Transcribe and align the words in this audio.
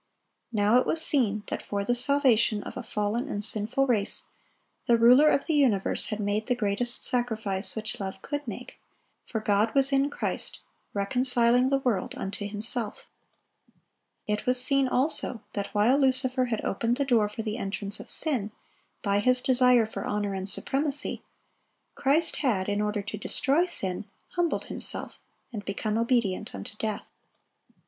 Now 0.51 0.79
it 0.79 0.87
was 0.87 0.99
seen 0.99 1.43
that 1.45 1.61
for 1.61 1.85
the 1.85 1.93
salvation 1.93 2.63
of 2.63 2.75
a 2.75 2.81
fallen 2.81 3.29
and 3.29 3.45
sinful 3.45 3.85
race, 3.85 4.23
the 4.87 4.97
Ruler 4.97 5.27
of 5.29 5.45
the 5.45 5.53
universe 5.53 6.07
had 6.07 6.19
made 6.19 6.47
the 6.47 6.55
greatest 6.55 7.03
sacrifice 7.05 7.75
which 7.75 7.99
love 7.99 8.19
could 8.23 8.47
make; 8.47 8.79
for 9.27 9.39
"God 9.39 9.75
was 9.75 9.91
in 9.91 10.09
Christ, 10.09 10.59
reconciling 10.95 11.69
the 11.69 11.77
world 11.77 12.15
unto 12.17 12.47
Himself."(886) 12.47 13.03
It 14.25 14.47
was 14.47 14.59
seen, 14.59 14.87
also, 14.87 15.43
that 15.53 15.67
while 15.67 15.99
Lucifer 15.99 16.45
had 16.45 16.65
opened 16.65 16.97
the 16.97 17.05
door 17.05 17.29
for 17.29 17.43
the 17.43 17.57
entrance 17.57 17.99
of 17.99 18.09
sin, 18.09 18.49
by 19.03 19.19
his 19.19 19.39
desire 19.39 19.85
for 19.85 20.05
honor 20.05 20.33
and 20.33 20.49
supremacy, 20.49 21.21
Christ 21.93 22.37
had, 22.37 22.67
in 22.67 22.81
order 22.81 23.03
to 23.03 23.19
destroy 23.19 23.65
sin, 23.67 24.05
humbled 24.29 24.65
Himself, 24.65 25.19
and 25.53 25.63
become 25.63 25.95
obedient 25.95 26.55
unto 26.55 26.75
death. 26.77 27.07